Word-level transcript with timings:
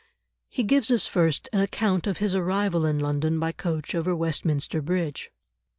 He 0.49 0.63
gives 0.63 0.89
us 0.89 1.05
first 1.05 1.47
an 1.53 1.59
account 1.61 2.07
of 2.07 2.17
his 2.17 2.33
arrival 2.33 2.87
in 2.87 2.97
London 2.97 3.39
by 3.39 3.51
coach 3.51 3.93
over 3.93 4.15
Westminster 4.15 4.81
Bridge. 4.81 5.29